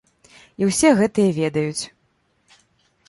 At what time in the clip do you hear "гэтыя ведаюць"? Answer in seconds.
1.01-1.83